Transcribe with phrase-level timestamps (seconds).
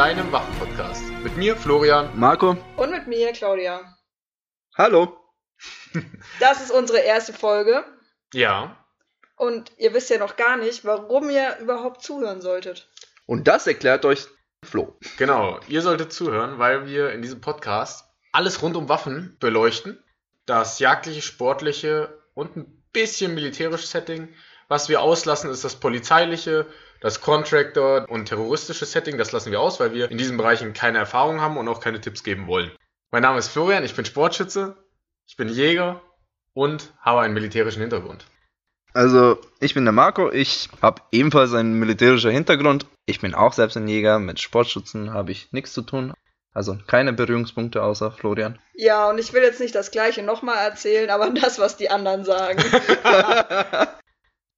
[0.00, 1.04] Deinem Waffenpodcast.
[1.22, 2.18] Mit mir, Florian.
[2.18, 2.56] Marco.
[2.78, 3.98] Und mit mir, Claudia.
[4.74, 5.18] Hallo.
[6.40, 7.84] Das ist unsere erste Folge.
[8.32, 8.82] Ja.
[9.36, 12.88] Und ihr wisst ja noch gar nicht, warum ihr überhaupt zuhören solltet.
[13.26, 14.26] Und das erklärt euch
[14.64, 14.96] Flo.
[15.18, 20.02] Genau, ihr solltet zuhören, weil wir in diesem Podcast alles rund um Waffen beleuchten.
[20.46, 24.34] Das jagdliche, sportliche und ein bisschen militärische Setting.
[24.66, 26.64] Was wir auslassen, ist das polizeiliche,
[27.00, 29.18] das Contractor und terroristische Setting.
[29.18, 32.00] Das lassen wir aus, weil wir in diesen Bereichen keine Erfahrung haben und auch keine
[32.00, 32.70] Tipps geben wollen.
[33.10, 34.76] Mein Name ist Florian, ich bin Sportschütze,
[35.26, 36.00] ich bin Jäger
[36.54, 38.24] und habe einen militärischen Hintergrund.
[38.92, 42.86] Also, ich bin der Marco, ich habe ebenfalls einen militärischen Hintergrund.
[43.06, 46.12] Ich bin auch selbst ein Jäger, mit Sportschützen habe ich nichts zu tun.
[46.52, 48.58] Also keine Berührungspunkte außer Florian.
[48.74, 52.24] Ja, und ich will jetzt nicht das gleiche nochmal erzählen, aber das, was die anderen
[52.24, 52.62] sagen.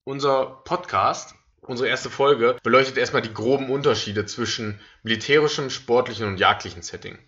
[0.05, 6.83] Unser Podcast, unsere erste Folge, beleuchtet erstmal die groben Unterschiede zwischen militärischem, sportlichen und jagdlichen
[6.83, 7.19] Setting.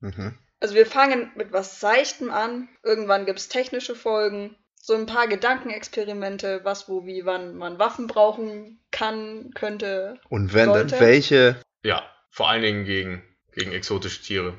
[0.00, 0.34] Mhm.
[0.60, 2.68] Also wir fangen mit was Seichtem an.
[2.82, 4.56] Irgendwann gibt es technische Folgen.
[4.74, 10.18] So ein paar Gedankenexperimente, was, wo, wie, wann man Waffen brauchen kann, könnte.
[10.28, 10.86] Und wenn Sollte.
[10.86, 11.56] dann welche?
[11.82, 14.56] Ja, vor allen Dingen gegen, gegen exotische Tiere.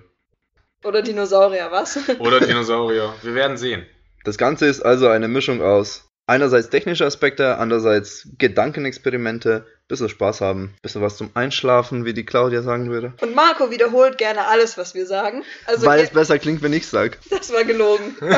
[0.84, 1.97] Oder Dinosaurier, was?
[2.19, 3.14] Oder Dinosaurier.
[3.22, 3.86] Wir werden sehen.
[4.23, 10.75] Das Ganze ist also eine Mischung aus einerseits technische Aspekte, andererseits Gedankenexperimente, bisschen Spaß haben,
[10.81, 13.14] bisschen was zum Einschlafen, wie die Claudia sagen würde.
[13.22, 15.44] Und Marco wiederholt gerne alles, was wir sagen.
[15.66, 17.17] Also Weil es besser klingt, wenn ich sag.
[17.30, 18.16] das war gelogen.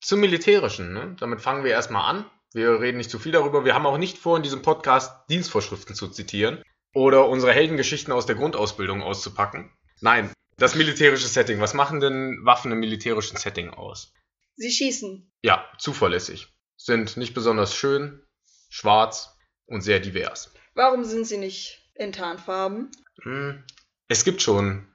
[0.00, 1.16] Zum Militärischen, ne?
[1.18, 2.24] damit fangen wir erstmal an.
[2.54, 3.64] Wir reden nicht zu viel darüber.
[3.64, 6.62] Wir haben auch nicht vor, in diesem Podcast Dienstvorschriften zu zitieren
[6.94, 9.70] oder unsere Heldengeschichten aus der Grundausbildung auszupacken.
[10.00, 11.60] Nein, das militärische Setting.
[11.60, 14.12] Was machen denn Waffen im militärischen Setting aus?
[14.58, 15.30] Sie schießen.
[15.42, 16.48] Ja, zuverlässig.
[16.76, 18.20] Sind nicht besonders schön,
[18.68, 19.34] schwarz
[19.66, 20.52] und sehr divers.
[20.74, 22.90] Warum sind sie nicht in Tarnfarben?
[23.22, 23.64] Hm,
[24.08, 24.86] Es gibt schon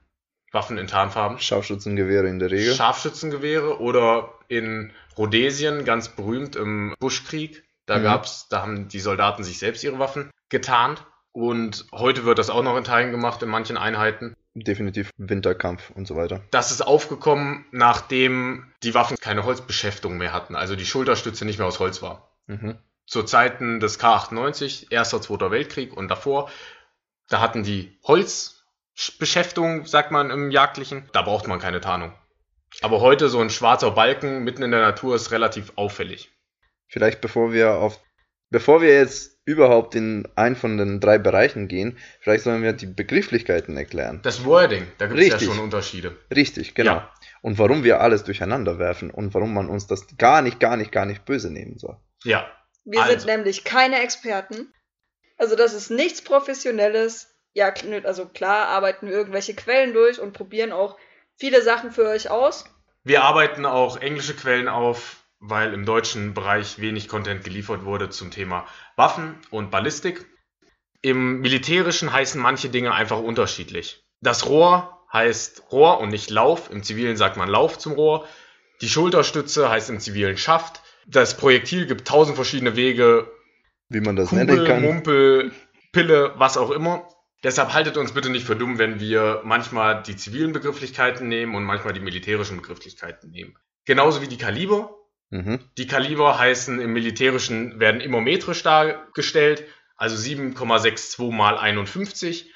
[0.52, 1.38] Waffen in Tarnfarben.
[1.38, 2.74] Scharfschützengewehre in der Regel.
[2.74, 7.64] Scharfschützengewehre oder in Rhodesien ganz berühmt im Buschkrieg.
[7.86, 8.02] Da Mhm.
[8.04, 11.04] gab's, da haben die Soldaten sich selbst ihre Waffen getarnt.
[11.32, 14.34] Und heute wird das auch noch in Teilen gemacht in manchen Einheiten.
[14.54, 16.44] Definitiv Winterkampf und so weiter.
[16.52, 21.66] Das ist aufgekommen, nachdem die Waffen keine Holzbeschäftigung mehr hatten, also die Schulterstütze nicht mehr
[21.66, 22.30] aus Holz war.
[22.46, 22.78] Mhm.
[23.06, 26.50] Zu Zeiten des K98, Erster, Zweiter Weltkrieg und davor,
[27.28, 32.14] da hatten die Holzbeschäftigung, sagt man im Jagdlichen, da braucht man keine Tarnung.
[32.80, 36.30] Aber heute so ein schwarzer Balken mitten in der Natur ist relativ auffällig.
[36.86, 38.00] Vielleicht bevor wir auf,
[38.54, 42.86] bevor wir jetzt überhaupt in einen von den drei Bereichen gehen, vielleicht sollen wir die
[42.86, 44.20] Begrifflichkeiten erklären.
[44.22, 46.16] Das Wording, da gibt es ja schon Unterschiede.
[46.32, 46.94] Richtig, genau.
[46.94, 47.10] Ja.
[47.42, 50.92] Und warum wir alles durcheinander werfen und warum man uns das gar nicht, gar nicht,
[50.92, 51.96] gar nicht böse nehmen soll.
[52.22, 52.46] Ja,
[52.84, 53.18] Wir Also.
[53.18, 54.72] sind nämlich keine Experten.
[55.36, 57.34] Also das ist nichts Professionelles.
[57.54, 60.96] Ja, also klar arbeiten wir irgendwelche Quellen durch und probieren auch
[61.34, 62.66] viele Sachen für euch aus.
[63.02, 68.30] wir arbeiten auch englische Quellen auf, weil im deutschen Bereich wenig Content geliefert wurde zum
[68.30, 68.66] Thema
[68.96, 70.26] Waffen und Ballistik.
[71.02, 74.04] Im militärischen heißen manche Dinge einfach unterschiedlich.
[74.20, 76.70] Das Rohr heißt Rohr und nicht Lauf.
[76.70, 78.26] Im Zivilen sagt man Lauf zum Rohr.
[78.80, 80.80] Die Schulterstütze heißt im Zivilen Schaft.
[81.06, 83.30] Das Projektil gibt tausend verschiedene Wege,
[83.90, 84.82] Wie man das nennen Kugel, kann.
[84.82, 85.52] Mumpel,
[85.92, 87.06] Pille, was auch immer.
[87.42, 91.64] Deshalb haltet uns bitte nicht für dumm, wenn wir manchmal die zivilen Begrifflichkeiten nehmen und
[91.64, 93.58] manchmal die militärischen Begrifflichkeiten nehmen.
[93.84, 94.96] Genauso wie die Kaliber.
[95.30, 95.60] Mhm.
[95.78, 99.64] Die Kaliber heißen im militärischen, werden immermetrisch dargestellt,
[99.96, 102.52] also 7,62 mal 51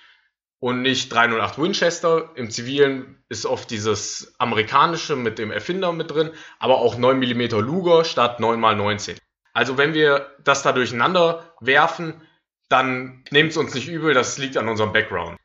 [0.61, 2.31] und nicht 308 Winchester.
[2.34, 7.59] Im zivilen ist oft dieses amerikanische mit dem Erfinder mit drin, aber auch 9 mm
[7.61, 9.19] Luger statt 9 mal 19.
[9.53, 12.23] Also wenn wir das da durcheinander werfen,
[12.69, 15.39] dann nehmt es uns nicht übel, das liegt an unserem Background.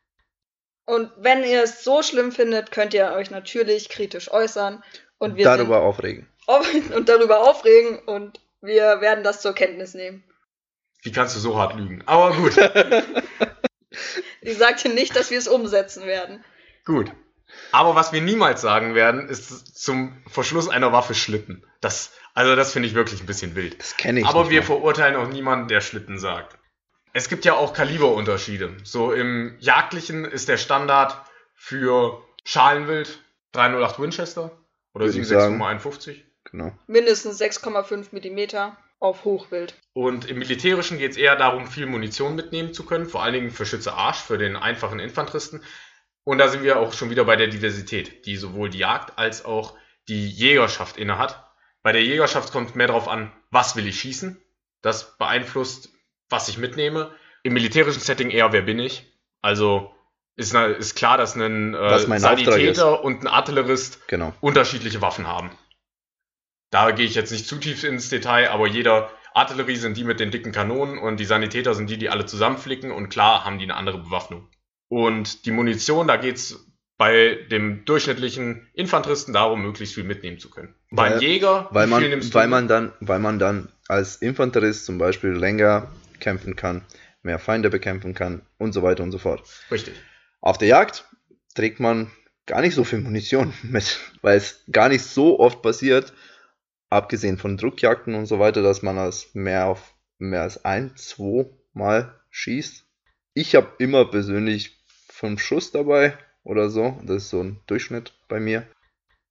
[0.86, 4.84] Und wenn ihr es so schlimm findet, könnt ihr euch natürlich kritisch äußern.
[5.18, 6.28] Und wir Darüber aufregen.
[6.46, 10.24] Und darüber aufregen und wir werden das zur Kenntnis nehmen.
[11.02, 12.02] Wie kannst du so hart lügen?
[12.06, 12.56] Aber gut,
[14.40, 16.44] Ich sagte nicht, dass wir es umsetzen werden.
[16.84, 17.10] gut.
[17.70, 21.64] Aber was wir niemals sagen werden, ist zum Verschluss einer Waffe Schlitten.
[21.80, 23.78] Das, also das finde ich wirklich ein bisschen wild.
[23.78, 24.26] Das kenne ich.
[24.26, 24.66] Aber nicht wir mal.
[24.66, 26.58] verurteilen auch niemanden, der Schlitten sagt.
[27.12, 28.76] Es gibt ja auch Kaliberunterschiede.
[28.82, 31.16] So im Jagdlichen ist der Standard
[31.54, 33.20] für Schalenwild
[33.52, 34.50] 308 Winchester
[34.92, 36.24] oder Würde ich 762 51.
[36.54, 36.72] Genau.
[36.86, 39.74] Mindestens 6,5 Millimeter auf Hochwild.
[39.92, 43.50] Und im Militärischen geht es eher darum, viel Munition mitnehmen zu können, vor allen Dingen
[43.50, 45.64] für Schütze Arsch, für den einfachen Infanteristen.
[46.22, 49.44] Und da sind wir auch schon wieder bei der Diversität, die sowohl die Jagd als
[49.44, 49.74] auch
[50.06, 51.44] die Jägerschaft innehat.
[51.82, 54.40] Bei der Jägerschaft kommt es mehr darauf an, was will ich schießen.
[54.80, 55.90] Das beeinflusst,
[56.28, 57.10] was ich mitnehme.
[57.42, 59.12] Im militärischen Setting eher, wer bin ich.
[59.42, 59.92] Also
[60.36, 64.32] ist, ist klar, dass ein äh, Sanitäter und ein Artillerist Genau.
[64.40, 65.50] unterschiedliche Waffen haben.
[66.70, 70.20] Da gehe ich jetzt nicht zu tief ins Detail, aber jeder Artillerie sind die mit
[70.20, 73.64] den dicken Kanonen und die Sanitäter sind die, die alle zusammenflicken und klar haben die
[73.64, 74.48] eine andere Bewaffnung.
[74.88, 76.66] Und die Munition, da geht's
[76.96, 80.74] bei dem durchschnittlichen Infanteristen darum, möglichst viel mitnehmen zu können.
[80.90, 85.30] Beim Weil- Jäger, Weil man, weil man dann, weil man dann als Infanterist zum Beispiel
[85.30, 85.90] länger
[86.20, 86.84] kämpfen kann,
[87.22, 89.42] mehr Feinde bekämpfen kann und so weiter und so fort.
[89.70, 89.94] Richtig.
[90.40, 91.04] Auf der Jagd
[91.56, 92.12] trägt man
[92.46, 96.12] gar nicht so viel Munition mit, weil es gar nicht so oft passiert,
[96.94, 101.46] abgesehen von Druckjagden und so weiter, dass man als mehr auf mehr als ein, zwei
[101.72, 102.86] Mal schießt.
[103.34, 106.98] Ich habe immer persönlich fünf Schuss dabei oder so.
[107.02, 108.66] Das ist so ein Durchschnitt bei mir.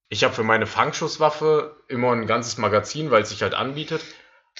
[0.10, 4.04] Ich habe für meine Fangschusswaffe immer ein ganzes Magazin, weil es sich halt anbietet.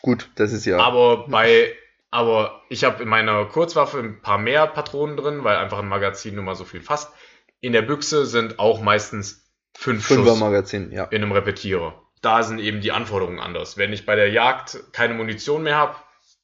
[0.02, 0.80] Gut, das ist ja.
[0.80, 1.76] Aber bei,
[2.10, 6.36] aber ich habe in meiner Kurzwaffe ein paar mehr Patronen drin, weil einfach ein Magazin
[6.36, 7.12] nur mal so viel fasst.
[7.60, 11.06] In der Büchse sind auch meistens fünf Fünfer Schuss Magazin, ja.
[11.06, 12.03] in einem Repetierer.
[12.24, 13.78] Da sind eben die Anforderungen anders.
[13.78, 15.96] Wenn ich bei der Jagd keine Munition mehr habe,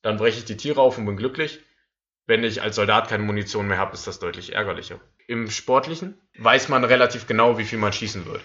[0.01, 1.61] dann breche ich die Tiere auf und bin glücklich.
[2.27, 4.99] Wenn ich als Soldat keine Munition mehr habe, ist das deutlich ärgerlicher.
[5.27, 8.41] Im Sportlichen weiß man relativ genau, wie viel man schießen wird.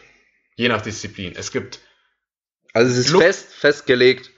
[0.56, 1.34] Je nach Disziplin.
[1.36, 1.80] Es gibt
[2.72, 4.30] Also es ist Look- fest festgelegt,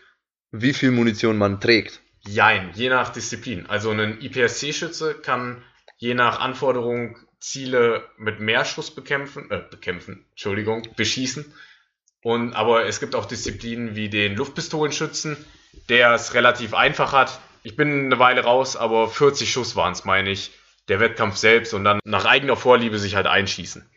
[0.50, 2.00] wie viel Munition man trägt.
[2.26, 3.66] Jein, je nach Disziplin.
[3.66, 5.62] Also ein IPSC-Schütze kann
[5.98, 11.52] je nach Anforderung Ziele mit mehr Schuss bekämpfen, äh, bekämpfen, Entschuldigung, beschießen.
[12.26, 15.37] Und, aber es gibt auch Disziplinen wie den Luftpistolenschützen,
[15.88, 17.38] der es relativ einfach hat.
[17.62, 20.50] Ich bin eine Weile raus, aber 40 Schuss waren es, meine ich.
[20.88, 23.88] Der Wettkampf selbst und dann nach eigener Vorliebe sich halt einschießen.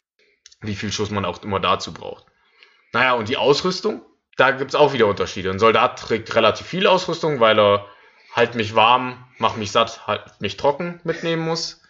[0.62, 2.24] Wie viel Schuss man auch immer dazu braucht.
[2.94, 4.06] Naja, und die Ausrüstung,
[4.38, 5.50] da gibt's auch wieder Unterschiede.
[5.50, 7.88] Ein Soldat trägt relativ viel Ausrüstung, weil er
[8.36, 11.82] halt mich warm, mach mich satt, halt mich trocken mitnehmen muss.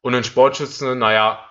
[0.00, 1.44] Und ein Sportschütze, naja,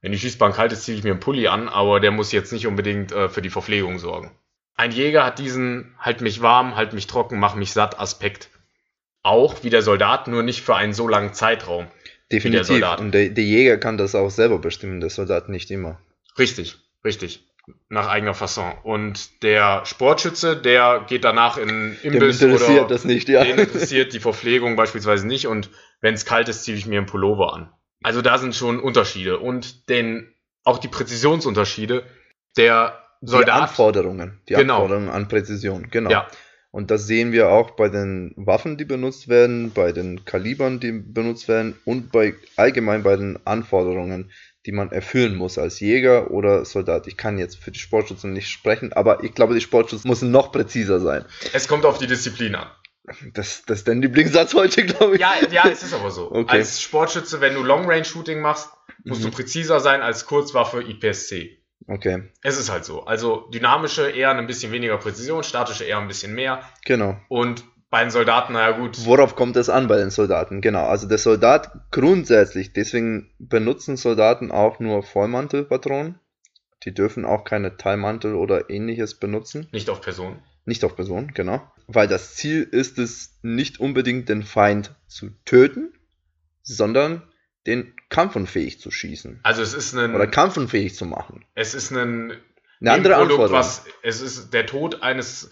[0.00, 2.52] wenn die Schießbank kalt ist, ziehe ich mir einen Pulli an, aber der muss jetzt
[2.52, 4.30] nicht unbedingt äh, für die Verpflegung sorgen.
[4.76, 8.48] Ein Jäger hat diesen halt mich warm, halt mich trocken, mach mich satt Aspekt.
[9.24, 11.88] Auch wie der Soldat, nur nicht für einen so langen Zeitraum.
[12.30, 12.66] Definitiv.
[12.66, 13.00] Soldat.
[13.00, 15.98] Und der, der Jäger kann das auch selber bestimmen, der Soldat nicht immer.
[16.38, 17.44] Richtig, richtig.
[17.88, 18.72] Nach eigener Fasson.
[18.84, 23.44] Und der Sportschütze, der geht danach in Dem Imbiss interessiert oder das nicht, ja.
[23.44, 25.70] den interessiert die Verpflegung beispielsweise nicht und
[26.00, 27.72] wenn es kalt ist, ziehe ich mir einen Pullover an.
[28.02, 30.32] Also da sind schon Unterschiede und den,
[30.64, 32.04] auch die Präzisionsunterschiede.
[32.56, 34.40] Der die Soldat, Anforderungen.
[34.48, 34.74] Die Genau.
[34.76, 36.10] Anforderungen an Präzision, genau.
[36.10, 36.28] ja,
[36.70, 40.92] Und das sehen wir auch bei den Waffen, die benutzt werden, bei den Kalibern, die
[40.92, 44.30] benutzt werden und bei allgemein bei den Anforderungen,
[44.66, 47.06] die man erfüllen muss als Jäger oder Soldat.
[47.06, 50.52] Ich kann jetzt für die Sportschützen nicht sprechen, aber ich glaube, die Sportschützen müssen noch
[50.52, 51.24] präziser sein.
[51.52, 52.68] es kommt auf die Disziplin an.
[53.34, 55.20] Das, das ist dein Lieblingssatz heute, glaube ich.
[55.20, 56.30] Ja, ja, es ist aber so.
[56.30, 56.58] Okay.
[56.58, 58.68] Als Sportschütze, wenn du Long-Range-Shooting machst,
[59.04, 59.32] musst du Mhm.
[59.32, 61.58] präziser sein als Kurzwaffe IPSC.
[61.86, 63.04] Okay, Es ist halt so.
[63.04, 66.62] Also dynamische eher ein bisschen weniger Präzision, statische eher ein bisschen mehr.
[66.84, 67.16] genau.
[67.28, 70.60] Und bei den Soldaten, naja gut, Worauf kommt es an bei den Soldaten?
[70.60, 76.18] Genau, also der Soldat grundsätzlich, deswegen benutzen Soldaten auch nur Vollmantelpatronen.
[76.84, 79.68] Die dürfen auch keine Teilmantel oder ähnliches benutzen.
[79.72, 80.38] nicht auf Person.
[80.66, 81.62] Nicht auf Person, genau.
[81.88, 85.92] Weil das Ziel ist es nicht unbedingt den Feind zu töten,
[86.62, 87.22] sondern
[87.66, 89.40] den kampfunfähig zu schießen.
[89.42, 91.44] Also es ist ein, Oder kampfunfähig zu machen.
[91.54, 92.32] es ist ein
[92.80, 93.52] Eine andere Anforderung.
[93.52, 95.50] was, es ist der Tod eines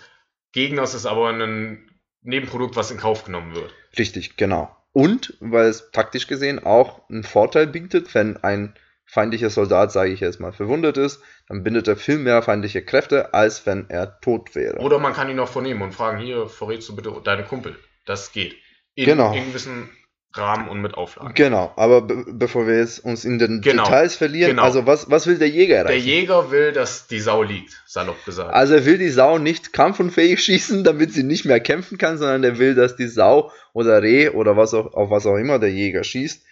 [0.52, 1.90] Gegners ist aber ein
[2.22, 3.72] Nebenprodukt, was in Kauf genommen wird.
[3.98, 4.74] Richtig, genau.
[4.92, 8.74] Und weil es taktisch gesehen auch einen Vorteil bietet, wenn ein
[9.06, 13.32] feindlicher Soldat, sage ich jetzt mal, verwundet ist, dann bindet er viel mehr feindliche Kräfte,
[13.34, 14.78] als wenn er tot wäre.
[14.78, 17.76] Oder man kann ihn auch vornehmen und fragen, hier, verrätst du bitte deine Kumpel.
[18.04, 18.56] Das geht.
[18.94, 19.32] In, Genau.
[19.34, 19.88] in gewissen
[20.34, 21.32] Rahmen und mit Auflagen.
[21.34, 24.64] Genau, aber be bevor wir jetzt uns in den Genau, Details verlieren, genau.
[24.64, 26.06] also was, was will der Jäger Der erreichen?
[26.06, 28.52] Jäger will, dass die Sau liegt, salopp gesagt.
[28.52, 32.44] Also er will die Sau nicht kampfunfähig schießen, damit sie nicht mehr kämpfen kann, sondern
[32.44, 35.70] er will, dass die Sau oder Reh oder was auch, auf was auch immer der
[35.70, 36.44] Jäger schießt,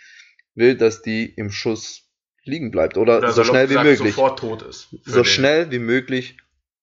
[0.54, 2.03] will, dass die im Schuss
[2.44, 4.14] liegen bleibt oder, Oder so schnell wie möglich.
[4.14, 4.88] sofort tot ist.
[5.04, 6.36] So den- schnell wie möglich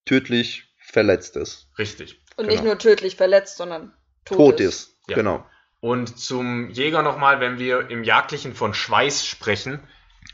[0.06, 1.68] tödlich verletzt ist.
[1.78, 2.22] Richtig.
[2.36, 2.50] Und Genau.
[2.52, 3.94] nicht nur tödlich verletzt, sondern
[4.26, 4.68] tot, Tot ist.
[4.90, 4.98] ist.
[5.08, 5.16] Ja.
[5.16, 5.46] Genau.
[5.80, 9.80] Und zum Jäger nochmal, wenn wir im Jagdlichen von Schweiß sprechen,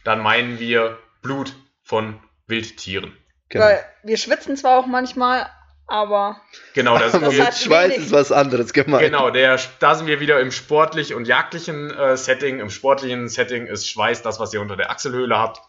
[0.04, 1.54] dann meinen wir Blut
[1.84, 3.16] von Wildtieren.
[3.50, 3.66] genau.
[3.66, 5.50] Weil wir schwitzen zwar auch manchmal,
[5.88, 6.42] aber
[6.74, 9.04] Genau, das, Aber mit Schweiß wenig- ist was anderes gemeint.
[9.04, 12.60] genau der, da sind wir wieder im sportlich und jagdlichen äh, Setting.
[12.60, 15.60] Im sportlichen Setting ist Schweiß das, was ihr unter der Achselhöhle habt.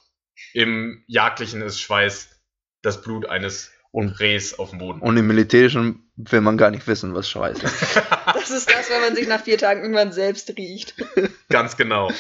[0.52, 2.28] Im jagdlichen ist Schweiß
[2.82, 5.00] das Blut eines Und, Rehs auf dem Boden.
[5.00, 7.96] und im Militärischen will man gar nicht wissen, was Schweiß ist.
[8.34, 10.94] das ist das, wenn man sich nach vier Tagen irgendwann selbst riecht.
[11.48, 12.10] Ganz genau.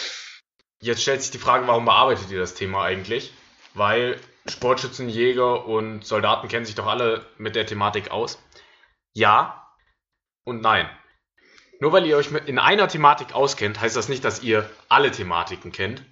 [0.80, 3.32] Jetzt stellt sich die Frage, warum bearbeitet ihr das Thema eigentlich?
[3.74, 8.38] Weil Sportschützen, Jäger und Soldaten kennen sich doch alle mit der Thematik aus.
[9.12, 9.68] Ja
[10.44, 10.88] und nein.
[11.80, 15.70] Nur weil ihr euch in einer Thematik auskennt, heißt das nicht, dass ihr alle Thematiken
[15.70, 16.02] kennt.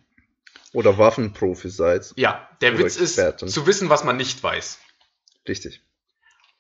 [0.72, 2.12] Oder Waffenprofi seid.
[2.16, 3.46] Ja, der Oder Witz Experten.
[3.46, 4.78] ist zu wissen, was man nicht weiß.
[5.48, 5.82] Richtig.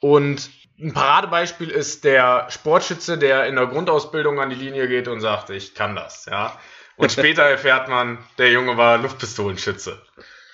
[0.00, 5.20] Und ein Paradebeispiel ist der Sportschütze, der in der Grundausbildung an die Linie geht und
[5.20, 6.58] sagt, ich kann das, ja.
[6.96, 10.02] Und später erfährt man, der Junge war Luftpistolenschütze.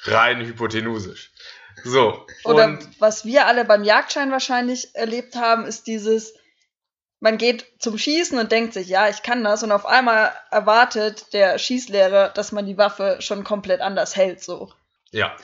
[0.04, 1.32] Rein hypotenusisch.
[1.84, 2.26] So.
[2.44, 6.34] Oder und was wir alle beim Jagdschein wahrscheinlich erlebt haben, ist dieses,
[7.20, 11.32] man geht zum Schießen und denkt sich, ja, ich kann das, und auf einmal erwartet
[11.32, 14.72] der Schießlehrer, dass man die Waffe schon komplett anders hält, so.
[15.10, 15.34] ja.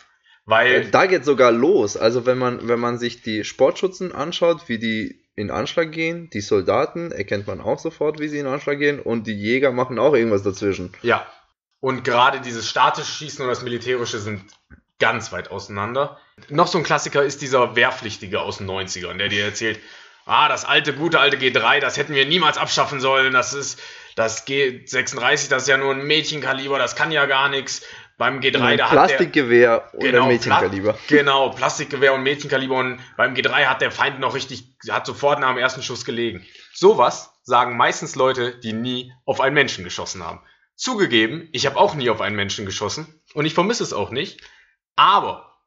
[0.44, 1.98] Weil, Da geht sogar los.
[1.98, 6.40] Also wenn man, wenn man sich die Sportschützen anschaut, wie die in Anschlag gehen, die
[6.40, 10.14] Soldaten erkennt man auch sofort, wie sie in Anschlag gehen, und die Jäger machen auch
[10.14, 10.94] irgendwas dazwischen.
[11.02, 11.26] ja.
[11.80, 14.42] Und gerade dieses statische Schießen und das militärische sind
[14.98, 16.18] ganz weit auseinander.
[16.48, 19.78] Noch so ein Klassiker ist dieser Wehrpflichtige aus den 90ern, der dir erzählt,
[20.26, 23.80] ah, das alte, gute alte G3, das hätten wir niemals abschaffen sollen, das ist,
[24.16, 27.82] das G36, das ist ja nur ein Mädchenkaliber, das kann ja gar nichts.
[28.18, 30.92] Beim G3, Ein da hat Plastikgewehr oder Genau, Mädchenkaliber.
[30.94, 35.38] Pla- Genau, Plastikgewehr und Mädchenkaliber und beim G3 hat der Feind noch richtig, hat sofort
[35.38, 36.44] nach dem ersten Schuss gelegen.
[36.74, 40.40] Sowas sagen meistens Leute, die nie auf einen Menschen geschossen haben.
[40.78, 44.40] Zugegeben, ich habe auch nie auf einen Menschen geschossen und ich vermisse es auch nicht.
[44.96, 45.58] Aber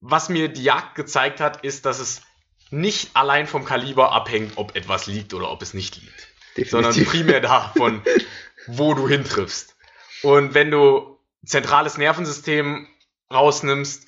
[0.00, 2.22] was mir die Jagd gezeigt hat, ist, dass es
[2.70, 6.30] nicht allein vom Kaliber abhängt, ob etwas liegt oder ob es nicht liegt
[6.68, 7.12] sondern Definitiv.
[7.12, 8.02] primär davon,
[8.66, 9.76] wo du hintriffst.
[10.22, 12.86] Und wenn du zentrales Nervensystem
[13.32, 14.06] rausnimmst,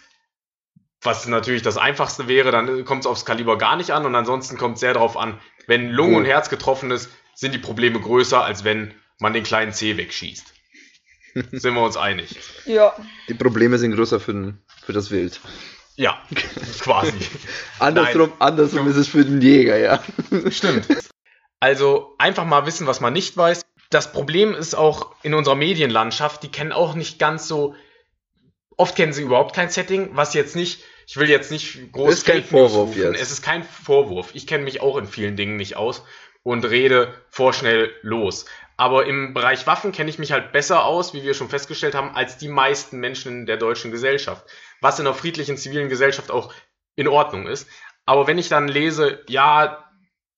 [1.00, 4.56] was natürlich das einfachste wäre, dann kommt es aufs Kaliber gar nicht an und ansonsten
[4.56, 8.44] kommt es sehr darauf an, wenn Lunge und Herz getroffen ist, sind die Probleme größer,
[8.44, 10.52] als wenn man den kleinen C wegschießt.
[11.52, 12.36] sind wir uns einig?
[12.66, 12.94] Ja.
[13.28, 15.40] Die Probleme sind größer für, den, für das Wild.
[15.96, 16.22] Ja,
[16.80, 17.12] quasi.
[17.78, 20.02] Andersrum, andersrum ist es für den Jäger, ja.
[20.50, 20.86] Stimmt.
[21.60, 23.62] Also einfach mal wissen, was man nicht weiß.
[23.90, 27.74] Das Problem ist auch in unserer Medienlandschaft, die kennen auch nicht ganz so.
[28.76, 32.26] Oft kennen sie überhaupt kein Setting, was jetzt nicht, ich will jetzt nicht groß Ist
[32.26, 33.02] kein Fake Vorwurf rufen.
[33.02, 33.20] jetzt.
[33.20, 34.30] Es ist kein Vorwurf.
[34.34, 36.02] Ich kenne mich auch in vielen Dingen nicht aus
[36.42, 38.46] und rede vorschnell los.
[38.82, 42.16] Aber im Bereich Waffen kenne ich mich halt besser aus, wie wir schon festgestellt haben,
[42.16, 44.44] als die meisten Menschen in der deutschen Gesellschaft.
[44.80, 46.52] Was in einer friedlichen zivilen Gesellschaft auch
[46.96, 47.68] in Ordnung ist.
[48.06, 49.88] Aber wenn ich dann lese, ja,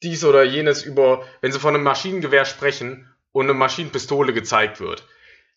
[0.02, 5.08] dies oder jenes über, wenn sie von einem Maschinengewehr sprechen und eine Maschinenpistole gezeigt wird,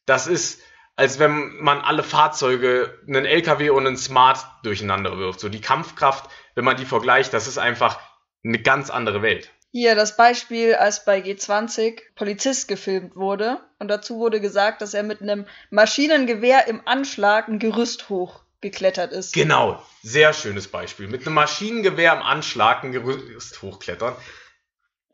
[0.06, 0.62] das ist,
[0.96, 5.42] als wenn man alle Fahrzeuge, einen LKW und einen Smart durcheinander wirft.
[5.42, 8.00] So die Kampfkraft, wenn man die vergleicht, das ist einfach
[8.46, 9.52] eine ganz andere Welt.
[9.72, 15.04] Hier das Beispiel, als bei G20 Polizist gefilmt wurde und dazu wurde gesagt, dass er
[15.04, 19.34] mit einem Maschinengewehr im Anschlag ein Gerüst hochgeklettert ist.
[19.34, 21.08] Genau, sehr schönes Beispiel.
[21.08, 24.16] Mit einem Maschinengewehr im Anschlag ein Gerüst hochklettern.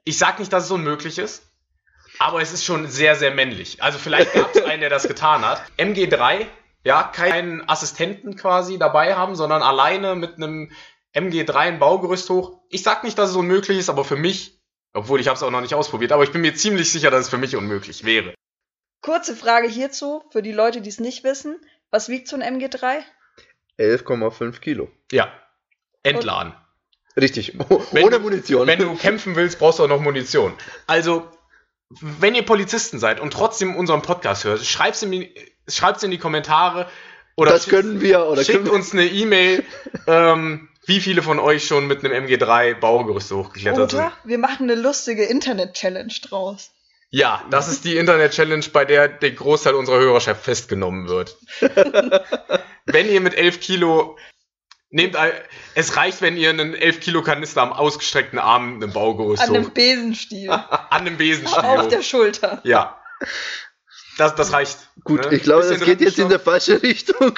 [0.04, 1.44] Ich sag nicht, dass es unmöglich ist,
[2.20, 3.82] aber es ist schon sehr, sehr männlich.
[3.82, 5.64] Also vielleicht gab es einen, der das getan hat.
[5.78, 6.46] MG3,
[6.84, 10.72] ja, keinen Assistenten quasi dabei haben, sondern alleine mit einem
[11.16, 12.60] MG3 ein Baugerüst hoch.
[12.70, 14.60] Ich sag nicht, dass es unmöglich ist, aber für mich,
[14.94, 17.22] obwohl ich habe es auch noch nicht ausprobiert, aber ich bin mir ziemlich sicher, dass
[17.26, 18.34] es für mich unmöglich wäre.
[19.02, 21.60] Kurze Frage hierzu, für die Leute, die es nicht wissen.
[21.92, 23.02] Was wiegt so ein MG3?
[23.78, 24.90] 11,5 Kilo.
[25.12, 25.32] Ja,
[26.04, 26.54] entladen.
[27.16, 27.54] Richtig.
[27.92, 28.66] Wenn Ohne du- Munition.
[28.68, 30.54] Wenn du kämpfen willst, brauchst du auch noch Munition.
[30.88, 31.30] Also,
[32.02, 35.36] wenn ihr Polizisten seid und trotzdem unseren Podcast hört, schreibt es in, die-
[35.68, 36.90] schreibt's in die Kommentare
[37.36, 39.64] oder das schickt- können wir, oder schickt können wir, uns eine E-Mail,
[40.08, 44.00] ähm, wie viele von euch schon mit einem MG3 Baugerüst hochgeklettert sind.
[44.00, 46.72] Oder wir machen eine lustige Internet-Challenge draus.
[47.10, 51.38] Ja, das ist die Internet-Challenge, bei der der Großteil unserer Hörerschaft festgenommen wird.
[52.86, 54.18] wenn ihr mit 11 Kilo
[54.90, 55.32] nehmt, ein-
[55.76, 59.56] es reicht, wenn ihr einen 11 Kilo Kanister am ausgestreckten Arm einen Baugerüst An hoch,
[59.56, 60.50] einem Besenstiel.
[60.50, 62.62] an einem Besenstiel auf der Schulter.
[62.64, 63.00] Ja.
[64.18, 64.78] Das, das reicht.
[65.04, 65.36] gut, ne?
[65.36, 67.38] ich glaube, das geht jetzt in der falsche Richtung.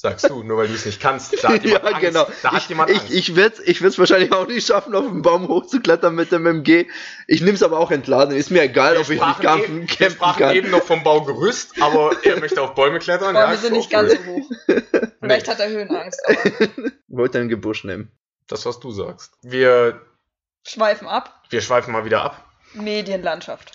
[0.00, 1.44] Sagst du, nur weil du es nicht kannst.
[1.44, 2.00] Da hat jemand ja, Angst.
[2.00, 2.26] genau.
[2.42, 3.10] Da hat ich jemand Angst.
[3.10, 6.32] ich, ich werde es ich werd's wahrscheinlich auch nicht schaffen, auf den Baum hochzuklettern mit
[6.32, 6.86] dem MG.
[7.26, 8.34] Ich nehme es aber auch entladen.
[8.34, 10.56] Ist mir egal, ob ich nicht kämpfen, eben, wir kämpfen sprachen kann.
[10.56, 13.36] eben noch vom Baugerüst, aber er möchte auf Bäume klettern.
[13.36, 14.50] Aber ja, wir sind nicht ganz so hoch.
[15.20, 16.68] Vielleicht hat er Höhenangst, aber
[17.08, 18.10] Wollte ein Gebusch nehmen.
[18.46, 19.34] Das, was du sagst.
[19.42, 20.00] Wir,
[20.66, 21.42] schweifen ab.
[21.50, 22.42] wir schweifen mal wieder ab.
[22.72, 23.72] Medienlandschaft.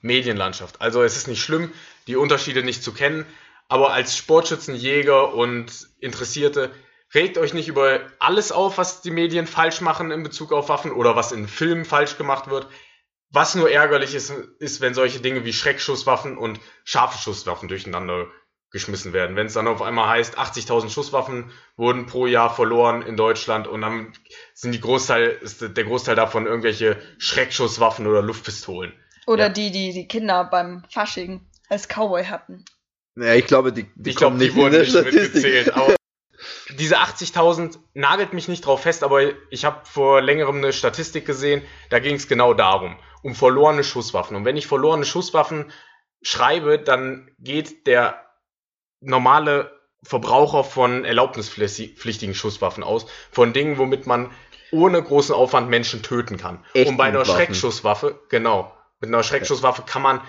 [0.00, 0.80] Medienlandschaft.
[0.80, 1.72] Also es ist nicht schlimm,
[2.08, 3.26] die Unterschiede nicht zu kennen,
[3.68, 6.70] aber als Sportschützen, Jäger und Interessierte
[7.14, 10.92] regt euch nicht über alles auf, was die Medien falsch machen in Bezug auf Waffen
[10.92, 12.66] oder was in Filmen falsch gemacht wird.
[13.30, 18.26] Was nur ärgerlich ist, ist, wenn solche Dinge wie Schreckschusswaffen und scharfe Schusswaffen durcheinander
[18.70, 19.36] geschmissen werden.
[19.36, 23.80] Wenn es dann auf einmal heißt, 80.000 Schusswaffen wurden pro Jahr verloren in Deutschland und
[23.80, 24.12] dann
[24.54, 28.92] sind die Großteil, ist der Großteil davon irgendwelche Schreckschusswaffen oder Luftpistolen.
[29.26, 29.48] Oder Ja.
[29.50, 32.64] die, die die Kinder beim Fasching als Cowboy hatten.
[33.20, 35.72] Ja, ich glaube, die, die ich kommen die nicht in wurden der nicht Statistik.
[36.78, 41.62] diese 80.000 nagelt mich nicht drauf fest, aber ich habe vor längerem eine Statistik gesehen,
[41.90, 44.36] da ging es genau darum, um verlorene Schusswaffen.
[44.36, 45.72] Und wenn ich verlorene Schusswaffen
[46.22, 48.24] schreibe, dann geht der
[49.00, 54.30] normale Verbraucher von erlaubnispflichtigen Schusswaffen aus, von Dingen, womit man
[54.70, 56.64] ohne großen Aufwand Menschen töten kann.
[56.74, 57.34] Echten Und bei einer Waffen.
[57.34, 60.20] Schreckschusswaffe, genau, mit einer Schreckschusswaffe kann man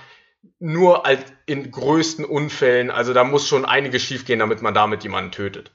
[0.60, 5.32] nur als in größten Unfällen, also da muss schon einiges schiefgehen, damit man damit jemanden
[5.32, 5.72] tötet.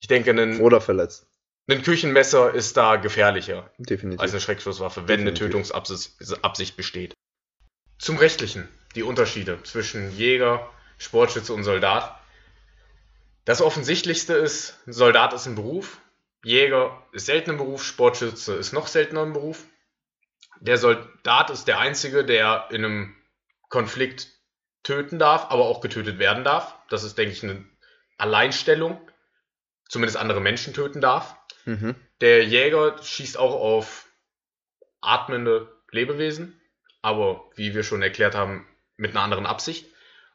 [0.00, 1.26] Ich denke, ein, Oder verletzt.
[1.68, 4.20] ein Küchenmesser ist da gefährlicher Definitiv.
[4.20, 5.62] als eine Schreckschusswaffe, wenn eine Definitiv.
[5.68, 7.14] Tötungsabsicht Absicht besteht.
[7.98, 10.68] Zum Rechtlichen, die Unterschiede zwischen Jäger,
[10.98, 12.18] Sportschütze und Soldat.
[13.44, 16.00] Das Offensichtlichste ist, ein Soldat ist ein Beruf,
[16.44, 19.64] Jäger ist selten im Beruf, Sportschütze ist noch seltener im Beruf.
[20.60, 23.16] Der Soldat ist der Einzige, der in einem
[23.74, 24.28] Konflikt
[24.84, 26.76] töten darf, aber auch getötet werden darf.
[26.90, 27.64] Das ist, denke ich, eine
[28.18, 29.00] Alleinstellung.
[29.88, 31.36] Zumindest andere Menschen töten darf.
[31.64, 31.96] mhm.
[32.20, 34.06] Der Jäger schießt auch auf
[35.00, 36.60] atmende Lebewesen,
[37.02, 38.64] aber wie wir schon erklärt haben,
[38.96, 39.86] mit einer anderen Absicht.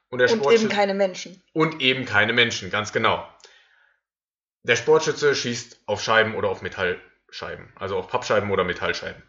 [0.09, 1.41] Und der Und Sportschütze eben keine Menschen.
[1.53, 3.25] und eben keine Menschen, ganz genau.
[4.63, 9.23] Der Sportschütze schießt auf Scheiben oder auf Metallscheiben, also auf Pappscheiben oder Metallscheiben.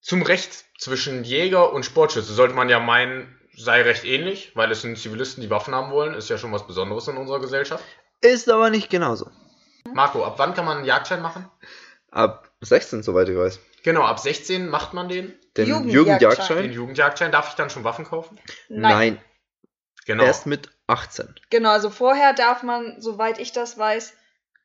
[0.00, 4.82] Zum Recht zwischen Jäger und Sportschütze sollte man ja meinen, sei recht ähnlich, weil es
[4.82, 7.84] sind Zivilisten, die Waffen haben wollen, ist ja schon was Besonderes in unserer Gesellschaft.
[8.20, 9.30] Ist aber nicht genauso.
[9.92, 11.48] Marco, ab wann kann man einen Jagdschein machen?
[12.10, 13.60] Ab 16, soweit ich weiß.
[13.82, 15.34] Genau, ab 16 macht man den.
[15.56, 15.92] Den Jugendjagdschein.
[15.94, 16.62] Jugendjagdschein?
[16.62, 17.32] Den Jugendjagdschein.
[17.32, 18.38] Darf ich dann schon Waffen kaufen?
[18.68, 19.20] Nein,
[20.06, 20.24] Genau.
[20.24, 21.34] erst mit 18.
[21.50, 24.14] Genau, also vorher darf man, soweit ich das weiß,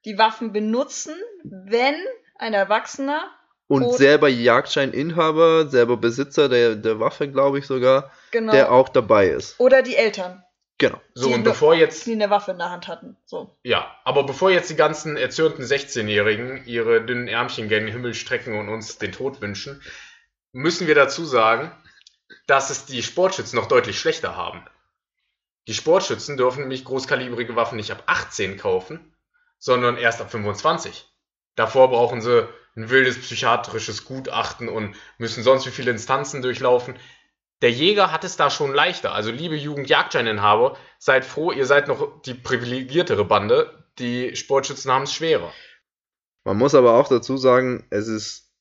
[0.06, 1.96] die Waffen benutzen, wenn
[2.38, 3.30] ein Erwachsener
[3.72, 8.90] Und Oder- selber Jagdscheininhaber, selber Besitzer der, der Waffe, glaube ich sogar, genau der auch
[8.90, 9.58] dabei ist.
[9.62, 10.44] oder die Eltern,
[10.78, 11.00] Genau.
[11.14, 13.16] so, die und bevor jetzt die eine Waffe in der Hand hatten.
[13.26, 13.56] So.
[13.64, 18.68] Ja, aber bevor jetzt die ganzen erzürnten 16-Jährigen ihre dünnen Ärmchen gen Himmel strecken und
[18.68, 19.82] uns den Tod wünschen,
[20.52, 21.72] müssen wir dazu sagen,
[22.48, 24.66] dass es die Sportschützen noch deutlich schlechter haben.
[25.68, 29.16] Die Sportschützen dürfen nämlich großkalibrige Waffen nicht ab 18 kaufen,
[29.60, 31.06] sondern erst ab 25.
[31.56, 36.96] Davor brauchen sie ein wildes psychiatrisches Gutachten und müssen sonst wie viele Instanzen durchlaufen.
[37.62, 39.14] Der Jäger hat es da schon leichter.
[39.14, 43.86] Also liebe Jugendjagdscheininhaber, seid froh, ihr seid noch die privilegiertere Bande.
[44.00, 45.52] Die Sportschützen haben es schwerer.
[46.44, 48.52] Man muss aber auch dazu sagen, es ist,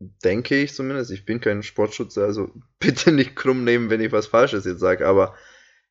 [0.00, 2.50] denke ich zumindest, ich bin kein Sportschütze, also
[2.80, 5.36] bitte nicht krumm nehmen, wenn ich was Falsches jetzt sage, aber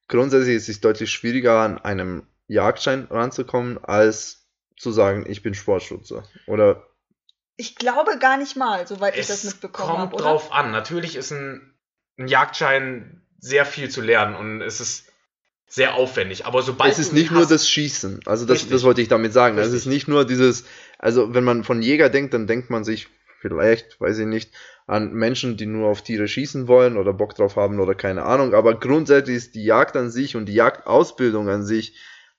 [0.07, 6.23] grundsätzlich ist es deutlich schwieriger, an einem Jagdschein ranzukommen, als zu sagen, ich bin Sportschütze.
[6.45, 6.86] Oder
[7.57, 10.23] Ich glaube gar nicht mal, soweit ich Es das mitbekommen kommt habe, oder?
[10.23, 10.71] drauf an.
[10.71, 11.73] Natürlich ist ein,
[12.17, 15.11] ein Jagdschein sehr viel zu lernen und es ist
[15.67, 16.45] sehr aufwendig.
[16.45, 18.21] Aber sobald es ist nicht nur das Schießen.
[18.25, 18.71] Also das, Richtig.
[18.71, 19.57] das wollte ich damit sagen.
[19.57, 19.79] Es Richtig.
[19.79, 20.65] ist nicht nur dieses,
[20.97, 23.07] also wenn man von Jäger denkt, dann denkt man sich
[23.41, 24.51] vielleicht, weiß ich nicht,
[24.87, 28.53] an Menschen, die nur auf Tiere schießen wollen oder Bock drauf haben oder keine Ahnung.
[28.53, 31.95] Aber grundsätzlich ist die Jagd an sich und die Jagdausbildung an sich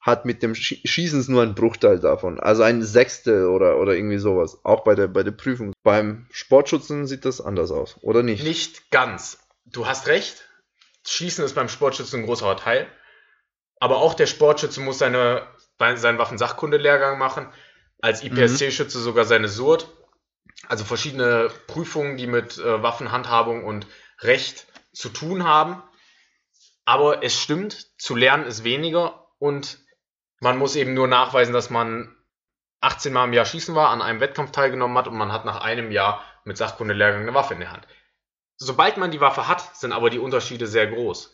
[0.09, 2.41] hat mit dem Schie- Schießen nur einen Bruchteil davon.
[2.41, 4.59] Also ein Sechstel oder, oder irgendwie sowas.
[4.65, 5.73] Auch bei der, bei der Prüfung.
[5.83, 8.43] Beim Sportschützen sieht das anders aus, oder nicht?
[8.45, 9.39] Nicht ganz.
[9.67, 10.49] Du hast recht.
[11.07, 12.87] Schießen ist beim Sportschützen ein großer Teil.
[13.81, 15.47] Aber auch der Sportschütze muss seine,
[15.79, 17.49] seinen Waffensachkundelehrgang machen.
[18.01, 19.89] Als IPSC-Schütze sogar seine SURT.
[20.67, 23.87] Also verschiedene Prüfungen, die mit äh, Waffenhandhabung und
[24.21, 25.83] Recht zu tun haben.
[26.85, 29.79] Aber es stimmt, zu lernen ist weniger und
[30.41, 32.15] man muss eben nur nachweisen, dass man
[32.81, 35.61] 18 Mal im Jahr schießen war, an einem Wettkampf teilgenommen hat und man hat nach
[35.61, 37.87] einem Jahr mit Sachkundelehrgang eine Waffe in der Hand.
[38.57, 41.33] Sobald man die Waffe hat, sind aber die Unterschiede sehr groß.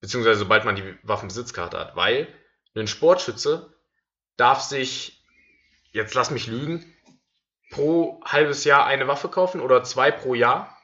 [0.00, 2.28] Beziehungsweise sobald man die Waffenbesitzkarte hat, weil
[2.74, 3.74] ein Sportschütze
[4.36, 5.22] darf sich,
[5.92, 6.92] jetzt lass mich lügen,
[7.70, 10.76] pro halbes Jahr eine Waffe kaufen oder zwei pro Jahr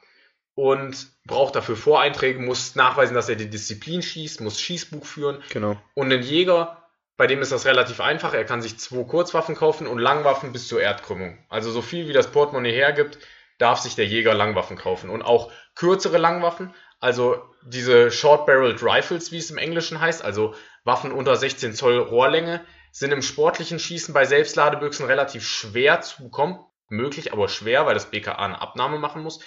[0.55, 5.77] und braucht dafür Voreinträge, muss nachweisen, dass er die Disziplin schießt, muss Schießbuch führen Genau.
[5.95, 6.78] und ein Jäger,
[7.19, 8.33] bei dem ist das relativ einfach.
[8.33, 11.37] Er kann sich zwei Kurzwaffen kaufen und Langwaffen bis zur Erdkrümmung.
[11.49, 13.19] Also so viel wie das Portemonnaie hergibt,
[13.57, 15.09] darf sich der Jäger Langwaffen kaufen.
[15.09, 20.55] Und auch kürzere Langwaffen, also diese Short-Barreled Rifles, wie es im Englischen heißt, also
[20.85, 22.61] Waffen unter 16 Zoll Rohrlänge,
[22.93, 26.65] sind im sportlichen Schießen bei Selbstladebüchsen relativ schwer zu bekommen.
[26.87, 29.41] Möglich, aber schwer, weil das BKA eine Abnahme machen muss.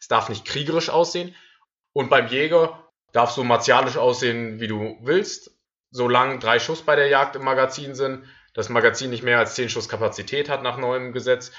[0.00, 1.34] Es darf nicht kriegerisch aussehen.
[1.92, 5.57] Und beim Jäger darfst du martialisch aussehen, wie du willst,
[5.90, 8.24] solange drei Schuss bei der Jagd im Magazin sind,
[8.54, 11.52] das Magazin nicht mehr als zehn Schuss Kapazität hat nach neuem Gesetz,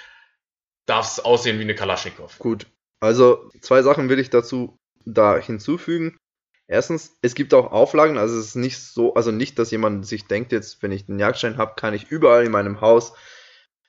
[0.86, 2.38] darf es aussehen wie eine Kalaschnikow.
[2.40, 2.66] Gut.
[3.00, 6.18] Also zwei Sachen will ich dazu da hinzufügen.
[6.68, 10.28] Erstens, es gibt auch Auflagen, also es ist nicht so, also nicht, dass jemand sich
[10.28, 13.14] denkt, jetzt, wenn ich den Jagdschein habe, kann ich überall in meinem Haus,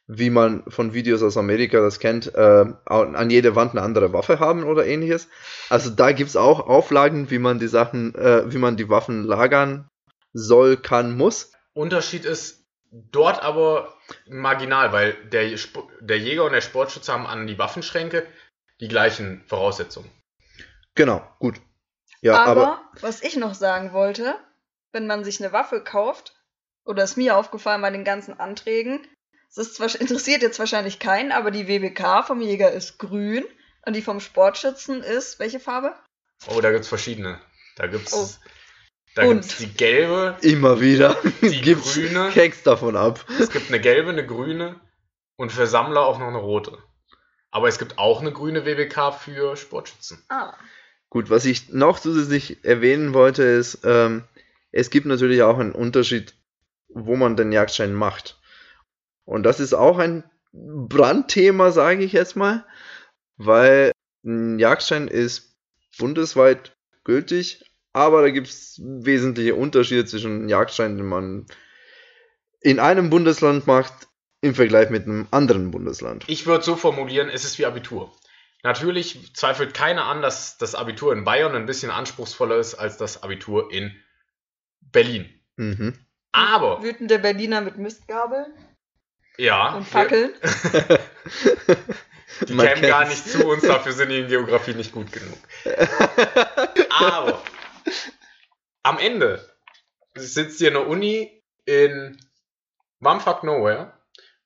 [0.06, 4.38] wie man von Videos aus Amerika das kennt, äh, an jede Wand eine andere Waffe
[4.40, 5.28] haben oder ähnliches.
[5.68, 9.24] Also da gibt es auch Auflagen, wie man die Sachen, äh, wie man die Waffen
[9.24, 9.90] lagern
[10.32, 11.52] soll, kann, muss.
[11.72, 13.94] Unterschied ist dort aber
[14.28, 18.26] marginal, weil der, Sp- der Jäger und der Sportschütze haben an die Waffenschränke
[18.80, 20.10] die gleichen Voraussetzungen.
[20.94, 21.60] Genau, gut.
[22.20, 24.34] Ja, aber, aber, was ich noch sagen wollte,
[24.92, 26.34] wenn man sich eine Waffe kauft,
[26.84, 29.06] oder ist mir aufgefallen bei den ganzen Anträgen,
[29.48, 33.44] es ist zwar, interessiert jetzt wahrscheinlich keinen, aber die WBK vom Jäger ist grün
[33.86, 35.94] und die vom Sportschützen ist welche Farbe?
[36.48, 37.40] Oh, da gibt's verschiedene.
[37.76, 38.28] Da gibt's, Oh.
[39.14, 39.40] Da Und?
[39.42, 42.30] gibt's die gelbe, immer wieder Die gibt's grüne.
[42.32, 43.24] Keks davon ab.
[43.40, 44.80] es gibt eine gelbe, eine grüne
[45.36, 46.78] und für Sammler auch noch eine rote.
[47.50, 50.22] Aber es gibt auch eine grüne WBK für Sportschützen.
[50.28, 50.54] Ah.
[51.08, 54.22] Gut, was ich noch zusätzlich erwähnen wollte, ist, ähm,
[54.70, 56.34] es gibt natürlich auch einen Unterschied,
[56.88, 58.40] wo man den Jagdschein macht.
[59.24, 62.64] Und das ist auch ein Brandthema, sage ich jetzt mal,
[63.36, 63.92] weil
[64.24, 65.56] ein Jagdschein ist
[65.98, 71.46] bundesweit gültig, aber da gibt es wesentliche Unterschiede zwischen einem Jagdschein, den man
[72.60, 74.08] in einem Bundesland macht,
[74.42, 76.24] im Vergleich mit einem anderen Bundesland.
[76.26, 78.12] Ich würde so formulieren, es ist wie Abitur.
[78.62, 83.22] Natürlich zweifelt keiner an, dass das Abitur in Bayern ein bisschen anspruchsvoller ist als das
[83.22, 83.94] Abitur in
[84.80, 85.28] Berlin.
[85.56, 85.94] Mhm.
[86.32, 88.52] Aber, Wütende Berliner mit Mistgabeln
[89.36, 90.32] ja, und Fackeln.
[92.48, 95.38] die Man kämen gar nicht zu uns, dafür sind die in Geografie nicht gut genug.
[96.90, 97.42] Aber
[98.82, 99.44] am Ende
[100.14, 102.18] sitzt ihr in der Uni in
[103.00, 103.92] Bumfuck Nowhere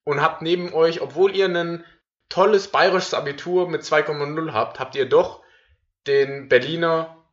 [0.05, 1.85] und habt neben euch, obwohl ihr ein
[2.29, 5.43] tolles bayerisches Abitur mit 2,0 habt, habt ihr doch
[6.07, 7.25] den Berliner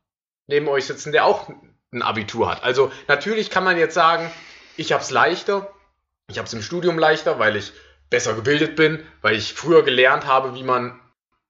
[0.46, 1.48] neben euch sitzen, der auch
[1.92, 2.62] ein Abitur hat.
[2.62, 4.30] Also natürlich kann man jetzt sagen,
[4.76, 5.72] ich habe es leichter,
[6.28, 7.72] ich habe es im Studium leichter, weil ich
[8.10, 11.00] besser gebildet bin, weil ich früher gelernt habe, wie man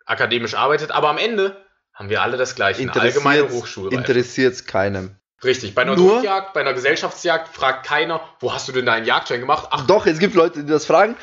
[0.05, 3.95] akademisch arbeitet, aber am Ende haben wir alle das gleiche, eine allgemeine Hochschule.
[3.97, 5.17] Interessiert es keinem.
[5.45, 9.41] Richtig, bei einer Druckjagd, bei einer Gesellschaftsjagd fragt keiner, wo hast du denn deinen Jagdschein
[9.41, 9.69] gemacht?
[9.71, 11.17] Ach, Doch, es gibt Leute, die das fragen,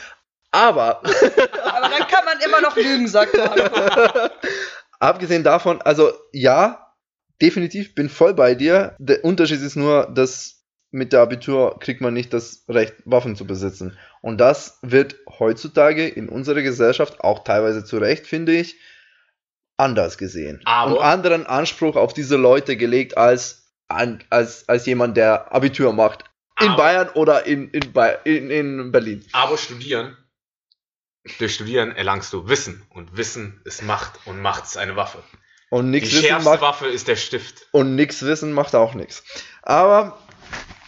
[0.52, 1.02] aber
[1.80, 3.50] Aber dann kann man immer noch lügen, sagt man.
[5.00, 6.94] abgesehen davon, also ja,
[7.42, 8.96] definitiv bin voll bei dir.
[9.00, 13.46] Der Unterschied ist nur, dass mit der Abitur kriegt man nicht das Recht, Waffen zu
[13.46, 13.98] besitzen.
[14.22, 18.78] Und das wird heutzutage in unserer Gesellschaft auch teilweise zu Recht, finde ich,
[19.80, 20.62] anders gesehen.
[20.65, 26.26] Aber- Und anderen Anspruch auf diese Leute gelegt als, als, als jemand, der Abitur macht.
[26.62, 27.94] In Aber- Bayern oder in, in,
[28.26, 29.26] in, in Berlin.
[29.32, 30.18] aber studieren,
[31.38, 35.20] durch Studieren erlangst du Wissen und Wissen ist Macht und Macht ist eine Waffe.
[35.70, 37.68] Und Die nichts wissen schärfste macht Waffe ist der Stift.
[37.72, 39.24] und nichts wissen macht auch nichts.
[39.62, 40.18] Aber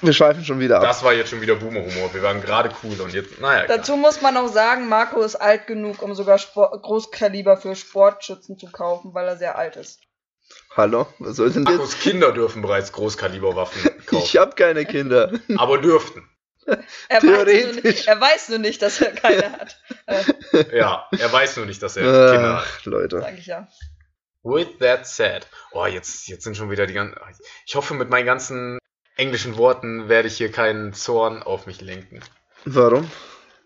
[0.01, 0.83] wir schweifen schon wieder ab.
[0.83, 2.13] Das war jetzt schon wieder Boomer-Humor.
[2.13, 3.65] Wir waren gerade cool und jetzt, naja.
[3.67, 8.57] Dazu muss man auch sagen, Marco ist alt genug, um sogar Sport Großkaliber für Sportschützen
[8.57, 9.99] zu kaufen, weil er sehr alt ist.
[10.75, 11.71] Hallo, was soll denn jetzt?
[11.71, 14.39] Markus Kinder dürfen bereits Großkaliberwaffen Ich kaufen.
[14.39, 15.31] habe keine Kinder.
[15.57, 16.27] aber dürften.
[16.65, 16.77] Er
[17.17, 17.83] weiß, nur Theoretisch.
[17.83, 19.77] nicht, er weiß nur nicht, dass er keine hat.
[20.05, 22.65] Äh, Ja, er weiß nur nicht, dass er Kinder hat.
[22.67, 23.19] Ach, Leute.
[23.21, 23.67] sag ich ja.
[24.43, 25.47] With that said.
[25.71, 27.15] Oh, jetzt, jetzt sind schon wieder die ganzen.
[27.65, 28.77] Ich hoffe, mit meinen ganzen
[29.21, 32.19] englischen Worten werde ich hier keinen Zorn auf mich lenken.
[32.65, 33.09] Warum?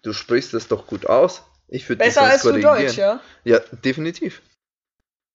[0.04, 1.44] Du sprichst es doch gut aus.
[1.68, 3.22] Ich würde Besser als du Deutsch, ja?
[3.44, 4.42] Ja, definitiv.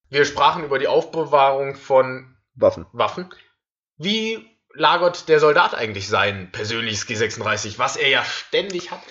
[0.09, 2.85] Wir sprachen über die Aufbewahrung von Waffen.
[2.93, 3.29] Waffen.
[3.97, 9.01] Wie lagert der Soldat eigentlich sein persönliches G36, was er ja ständig hat?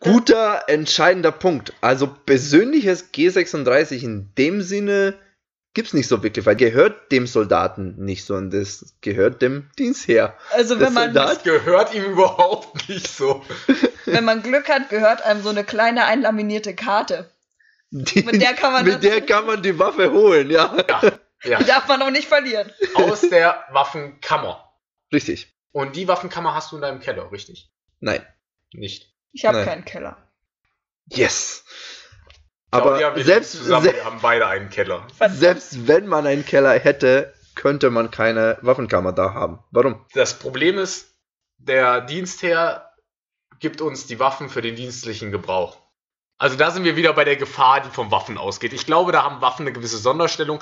[0.00, 1.72] Guter, entscheidender Punkt.
[1.80, 5.18] Also persönliches G36 in dem Sinne
[5.76, 10.34] gibt's nicht so wirklich, weil gehört dem Soldaten nicht, sondern das gehört dem Dienstherr.
[10.52, 13.44] Also wenn man, Soldat- Das gehört ihm überhaupt nicht so.
[14.06, 17.30] wenn man Glück hat, gehört einem so eine kleine einlaminierte Karte.
[17.90, 20.74] Die, Mit der kann man mit der kann man die Waffe holen, ja.
[21.44, 22.72] Ja, Die darf man auch nicht verlieren.
[22.94, 24.72] aus der Waffenkammer.
[25.12, 25.54] Richtig.
[25.70, 27.70] Und die Waffenkammer hast du in deinem Keller, richtig?
[28.00, 28.24] Nein.
[28.72, 29.12] Nicht.
[29.32, 30.16] Ich habe keinen Keller.
[31.12, 31.64] Yes.
[32.70, 35.06] Aber wir selbst, zusammen, se wir haben beide einen Keller.
[35.30, 39.60] selbst wenn man einen Keller hätte, könnte man keine Waffenkammer da haben.
[39.70, 40.04] Warum?
[40.14, 41.14] Das Problem ist,
[41.58, 42.90] der Dienstherr
[43.60, 45.78] gibt uns die Waffen für den dienstlichen Gebrauch.
[46.38, 48.74] Also da sind wir wieder bei der Gefahr, die von Waffen ausgeht.
[48.74, 50.60] Ich glaube, da haben Waffen eine gewisse Sonderstellung.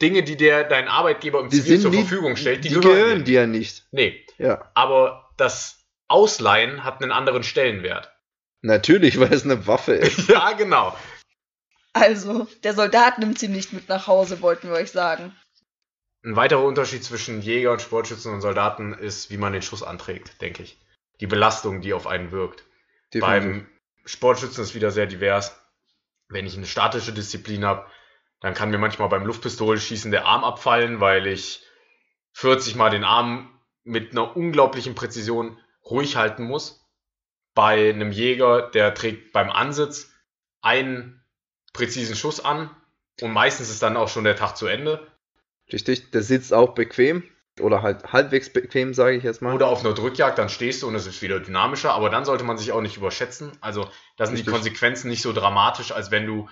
[0.00, 3.18] Dinge, die dir dein Arbeitgeber im Die Zivil zur nie- Verfügung stellt, die, die gehören
[3.20, 3.24] dir.
[3.24, 3.86] dir ja nicht.
[3.90, 4.70] Nee, Ja.
[4.74, 8.10] aber das Ausleihen hat einen anderen Stellenwert.
[8.62, 10.28] Natürlich, weil es eine Waffe ist.
[10.28, 10.94] ja, genau.
[11.96, 15.34] Also, der Soldat nimmt sie nicht mit nach Hause, wollten wir euch sagen.
[16.22, 20.42] Ein weiterer Unterschied zwischen Jäger und Sportschützen und Soldaten ist, wie man den Schuss anträgt,
[20.42, 20.78] denke ich.
[21.20, 22.64] Die Belastung, die auf einen wirkt.
[23.14, 23.20] Definitiv.
[23.20, 23.68] Beim
[24.04, 25.58] Sportschützen ist wieder sehr divers.
[26.28, 27.86] Wenn ich eine statische Disziplin habe,
[28.40, 31.64] dann kann mir manchmal beim Luftpistolenschießen der Arm abfallen, weil ich
[32.32, 36.84] 40 Mal den Arm mit einer unglaublichen Präzision ruhig halten muss.
[37.54, 40.12] Bei einem Jäger, der trägt beim Ansitz
[40.60, 41.22] einen
[41.76, 42.70] präzisen Schuss an
[43.20, 45.06] und meistens ist dann auch schon der Tag zu Ende.
[45.72, 47.22] Richtig, der sitzt auch bequem.
[47.58, 49.54] Oder halt halbwegs bequem, sage ich jetzt mal.
[49.54, 52.44] Oder auf einer Drückjagd, dann stehst du und es ist wieder dynamischer, aber dann sollte
[52.44, 53.52] man sich auch nicht überschätzen.
[53.62, 54.52] Also da sind die Richtig.
[54.52, 56.50] Konsequenzen nicht so dramatisch, als wenn du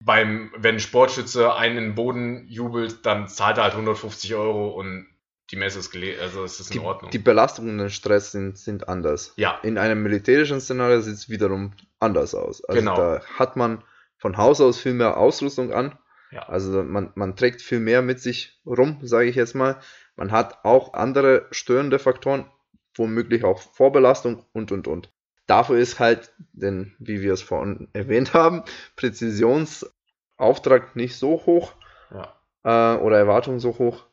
[0.00, 4.70] beim, wenn ein Sportschütze einen in den Boden jubelt, dann zahlt er halt 150 Euro
[4.70, 5.06] und
[5.50, 7.10] die Messe ist gelegt, also es ist die, in Ordnung.
[7.10, 9.34] die Belastung und der Stress sind, sind anders.
[9.36, 12.64] ja, In einem militärischen Szenario sieht es wiederum anders aus.
[12.64, 12.96] Also Genau.
[12.96, 13.84] da hat man
[14.22, 15.98] von Haus aus viel mehr Ausrüstung an.
[16.30, 16.48] Ja.
[16.48, 19.80] Also man, man trägt viel mehr mit sich rum, sage ich jetzt mal.
[20.14, 22.48] Man hat auch andere störende Faktoren,
[22.94, 25.12] womöglich auch Vorbelastung und und und.
[25.48, 28.62] Dafür ist halt, denn wie wir es vorhin erwähnt haben,
[28.94, 31.72] Präzisionsauftrag nicht so hoch
[32.14, 32.32] ja.
[32.62, 34.06] äh, oder Erwartung so hoch,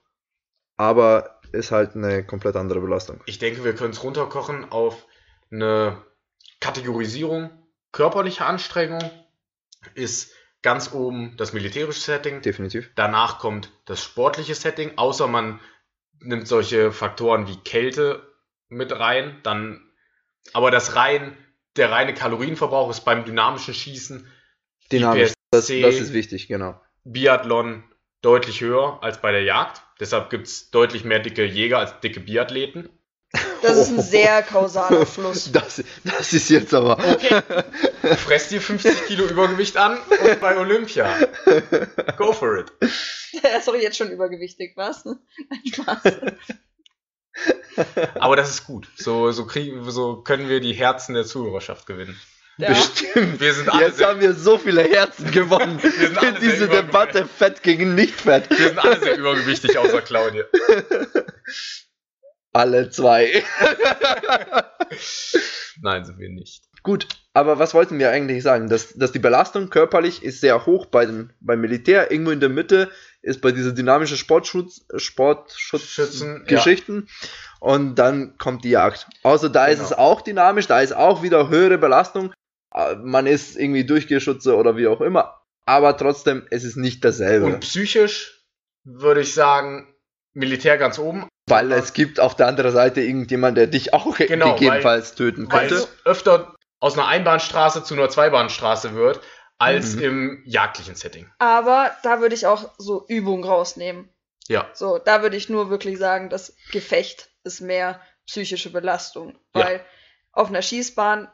[0.76, 3.22] aber ist halt eine komplett andere Belastung.
[3.28, 5.06] Ich denke, wir können es runterkochen auf
[5.52, 6.02] eine
[6.60, 7.52] Kategorisierung.
[7.92, 9.02] Körperliche Anstrengung
[9.96, 12.42] ist ganz oben das militärische Setting.
[12.42, 12.92] Definitiv.
[12.96, 15.60] Danach kommt das sportliche Setting, außer man
[16.20, 18.28] nimmt solche Faktoren wie Kälte
[18.68, 19.82] mit rein, dann
[20.54, 21.38] aber das rein
[21.76, 24.28] der reine Kalorienverbrauch ist beim dynamischen Schießen,
[24.92, 25.34] Dynamisch.
[25.52, 26.80] Das, das ist wichtig, genau.
[27.04, 27.84] Biathlon
[28.22, 29.82] deutlich höher als bei der Jagd.
[30.00, 32.90] Deshalb gibt es deutlich mehr dicke Jäger als dicke Biathleten.
[33.62, 35.52] Das ist ein sehr kausaler Fluss.
[35.60, 36.98] Das, das ist jetzt aber.
[36.98, 37.42] Okay.
[38.18, 41.10] Fress dir 50 Kilo Übergewicht an und bei Olympia.
[42.18, 42.72] Go for it.
[43.42, 45.06] Er ist doch jetzt schon übergewichtig, was?
[45.06, 45.20] Nein,
[45.74, 46.02] Spaß.
[48.20, 48.88] Aber das ist gut.
[48.96, 52.20] So, so, kriegen, so können wir die Herzen der Zuhörerschaft gewinnen.
[52.58, 52.70] Ja.
[52.70, 53.40] Bestimmt.
[53.40, 55.82] Wir sind alle Jetzt haben wir so viele Herzen gewonnen.
[55.82, 56.68] Wir sind alle in diese.
[56.68, 58.50] Debatte Fett gegen Nicht-Fett.
[58.50, 60.44] Wir sind alle sehr übergewichtig, außer Claudia.
[62.60, 63.32] Alle zwei.
[65.82, 66.64] Nein, sind wir nicht.
[66.84, 68.68] Gut, aber was wollten wir eigentlich sagen?
[68.70, 72.12] Dass, dass die Belastung körperlich ist sehr hoch bei den, beim Militär.
[72.12, 72.90] Irgendwo in der Mitte
[73.22, 77.08] ist bei dieser dynamischen Sportschutz, Sportschutzgeschichten.
[77.62, 79.08] Und dann kommt die Jagd.
[79.24, 79.90] Außer da ist Genau.
[79.90, 82.34] es auch dynamisch, da ist auch wieder höhere Belastung.
[82.74, 85.42] Äh, Man ist irgendwie Durchgeschütze oder wie auch immer.
[85.66, 87.46] Aber trotzdem, es ist nicht dasselbe.
[87.46, 88.46] Und psychisch
[88.84, 89.94] würde ich sagen,
[90.34, 91.28] Militär ganz oben.
[91.50, 95.68] Weil es gibt auf der anderen Seite irgendjemand, der dich auch Genau, gegebenenfalls töten Weil
[95.68, 95.76] könnte.
[95.84, 99.20] es öfter aus einer Einbahnstraße zu einer Zweibahnstraße wird,
[99.58, 100.02] als Mhm.
[100.04, 101.30] im jagdlichen Setting.
[101.40, 104.10] Aber da würde ich auch so Übung rausnehmen.
[104.48, 104.70] Ja.
[104.74, 109.38] So, da würde ich nur wirklich sagen, das Gefecht ist mehr psychische Belastung.
[109.56, 109.66] Ja.
[109.66, 109.86] Weil
[110.32, 111.28] auf einer Schießbahn,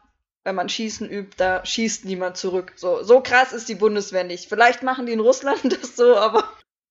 [0.43, 2.73] wenn man Schießen übt, da schießt niemand zurück.
[2.75, 4.49] So, so krass ist die Bundeswehr nicht.
[4.49, 6.43] Vielleicht machen die in Russland das so, aber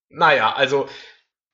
[0.09, 0.89] Naja, also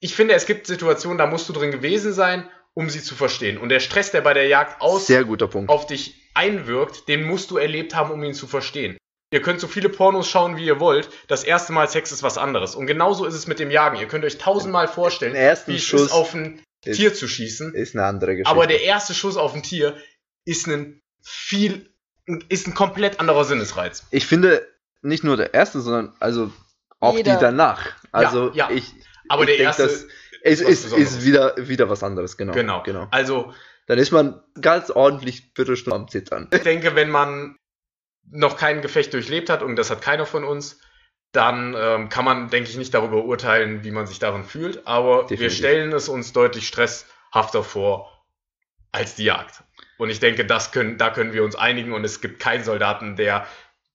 [0.01, 3.59] ich finde, es gibt Situationen, da musst du drin gewesen sein, um sie zu verstehen.
[3.59, 5.71] Und der Stress, der bei der Jagd aus Sehr guter Punkt.
[5.71, 8.97] auf dich einwirkt, den musst du erlebt haben, um ihn zu verstehen.
[9.33, 11.09] Ihr könnt so viele Pornos schauen, wie ihr wollt.
[11.29, 12.75] Das erste Mal Sex ist was anderes.
[12.75, 13.97] Und genauso ist es mit dem Jagen.
[13.97, 15.35] Ihr könnt euch tausendmal vorstellen,
[15.67, 17.75] wie es Schuss ist, auf ein ist- Tier zu schießen.
[17.75, 18.51] Ist eine andere Geschichte.
[18.51, 19.97] Aber der erste Schuss auf ein Tier
[20.45, 21.91] ist ein viel,
[22.49, 24.05] ist ein komplett anderer Sinnesreiz.
[24.11, 24.67] ich finde
[25.03, 26.51] nicht nur der erste, sondern also
[26.99, 27.35] auch Jeder.
[27.35, 27.81] die danach.
[28.13, 28.69] Also ja.
[28.71, 28.93] ich,
[29.31, 30.07] Aber der denk, erste, das
[30.43, 32.53] es ist ist, ist wieder, wieder was anderes, genau.
[32.53, 32.83] genau.
[32.83, 33.07] genau.
[33.11, 33.55] Also
[33.87, 36.49] Dann ist man ganz ordentlich Viertelstunde am Zittern.
[36.53, 37.57] ich denke, wenn man
[38.31, 40.81] noch kein Gefecht durchlebt hat, und das hat keiner von uns,
[41.33, 44.87] dann ähm, kann man, denke ich, nicht darüber urteilen, wie man sich darin fühlt.
[44.87, 45.59] Aber wir Definitiv.
[45.59, 48.25] stellen es uns deutlich stresshafter vor
[48.93, 49.63] als die Jagd.
[49.99, 53.15] Und ich denke, das können, da können wir uns einigen und es gibt keinen Soldaten,
[53.15, 53.47] der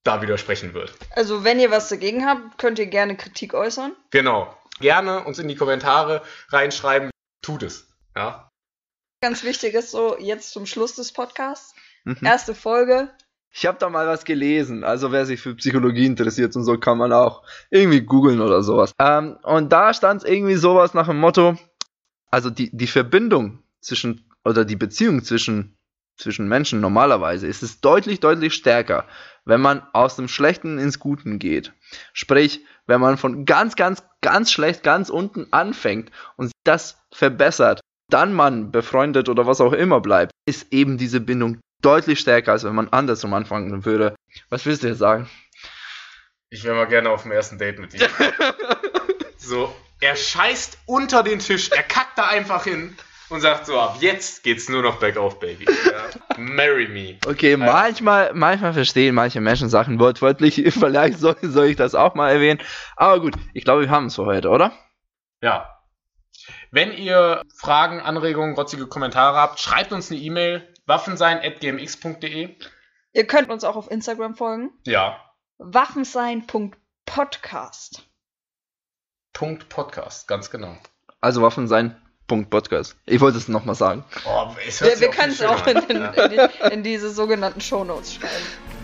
[0.05, 0.93] da widersprechen wird.
[1.15, 3.93] also wenn ihr was dagegen habt, könnt ihr gerne Kritik äußern.
[4.11, 4.55] Genau.
[4.79, 7.09] Gerne uns in die Kommentare reinschreiben.
[7.41, 7.87] Tut es.
[8.15, 8.49] Ja.
[9.21, 11.73] Ganz wichtig ist so, jetzt zum Schluss des Podcasts,
[12.05, 12.17] Mhm.
[12.23, 13.09] erste Folge,
[13.57, 14.83] Ich habe da mal was gelesen.
[14.83, 18.91] Also wer sich für Psychologie interessiert und so, kann man auch irgendwie googeln oder sowas.
[18.99, 21.57] Ähm, und da stand irgendwie sowas nach dem Motto,
[22.29, 25.77] also die, die Verbindung zwischen, oder die Beziehung zwischen,
[26.17, 29.07] zwischen Menschen normalerweise ist es deutlich, deutlich stärker,
[29.45, 31.73] wenn man aus dem Schlechten ins Guten geht.
[32.13, 37.79] Sprich, wenn man von ganz, ganz, ganz schlecht, ganz unten anfängt und das verbessert,
[38.09, 42.63] dann man befreundet oder was auch immer bleibt, ist eben diese Bindung deutlich stärker, als
[42.63, 44.15] wenn man andersrum anfangen würde.
[44.49, 45.29] Was willst du jetzt sagen?
[46.49, 48.07] Ich wäre mal gerne auf dem ersten Date mit dir.
[49.37, 52.95] so, er scheißt unter den Tisch, er kackt da einfach hin
[53.29, 55.65] und sagt so, ab jetzt geht's nur noch bergauf, Baby.
[55.65, 56.37] Ja.
[56.37, 57.17] Marry me.
[57.27, 60.55] Okay, manchmal, manchmal verstehen manche Menschen Sachen wortwörtlich.
[60.73, 62.61] Vielleicht soll, soll ich das auch mal erwähnen.
[62.95, 64.73] Aber gut, ich glaube, wir haben es für heute, oder?
[65.41, 65.69] Ja.
[66.71, 72.55] Wenn ihr Fragen, Anregungen, rotzige Kommentare habt, schreibt uns eine E-Mail waffensein.gmx.de.
[73.13, 74.71] Ihr könnt uns auch auf Instagram folgen.
[74.85, 75.19] Ja.
[75.57, 78.03] Waffensein.podcast.
[79.31, 80.77] Punkt Podcast, ganz genau.
[81.21, 81.99] Also Waffen sein.
[82.27, 82.95] Punkt Podcast.
[83.05, 84.03] Ich wollte es nochmal sagen.
[84.25, 85.83] Oh, es Wir, wir auch können es auch in, an.
[85.89, 88.33] in, in, die, in diese sogenannten Shownotes schreiben.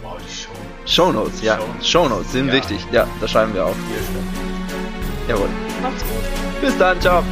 [0.04, 0.49] Wow, die Show.
[0.86, 1.58] Shownotes, ja.
[1.60, 1.88] Shownotes.
[1.89, 2.54] Shownotes sind Ja.
[2.54, 2.86] wichtig.
[2.91, 3.75] Ja, da schreiben wir auf.
[5.27, 5.49] Jawohl.
[5.82, 6.62] Macht's gut.
[6.62, 7.23] Bis dann, ciao.